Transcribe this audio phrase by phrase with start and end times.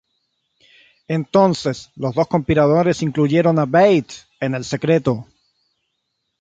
[1.07, 5.27] Entonces, los dos conspiradores incluyeron a Bates en el secreto.